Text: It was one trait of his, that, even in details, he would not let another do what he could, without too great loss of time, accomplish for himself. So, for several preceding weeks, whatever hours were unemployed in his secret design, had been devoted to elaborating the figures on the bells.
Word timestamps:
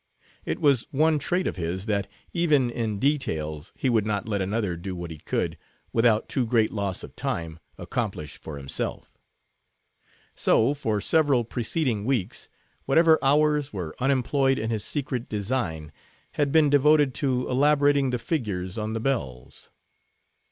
It 0.45 0.59
was 0.59 0.87
one 0.89 1.19
trait 1.19 1.45
of 1.45 1.57
his, 1.57 1.85
that, 1.85 2.07
even 2.33 2.71
in 2.71 2.97
details, 2.97 3.71
he 3.75 3.87
would 3.87 4.03
not 4.03 4.27
let 4.27 4.41
another 4.41 4.75
do 4.75 4.95
what 4.95 5.11
he 5.11 5.19
could, 5.19 5.59
without 5.93 6.27
too 6.27 6.43
great 6.43 6.71
loss 6.71 7.03
of 7.03 7.15
time, 7.15 7.59
accomplish 7.77 8.39
for 8.39 8.57
himself. 8.57 9.15
So, 10.33 10.73
for 10.73 11.01
several 11.01 11.43
preceding 11.43 12.03
weeks, 12.03 12.49
whatever 12.87 13.19
hours 13.21 13.71
were 13.71 13.95
unemployed 13.99 14.57
in 14.57 14.71
his 14.71 14.83
secret 14.83 15.29
design, 15.29 15.91
had 16.31 16.51
been 16.51 16.71
devoted 16.71 17.13
to 17.21 17.47
elaborating 17.47 18.09
the 18.09 18.17
figures 18.17 18.79
on 18.79 18.93
the 18.93 18.99
bells. 18.99 19.69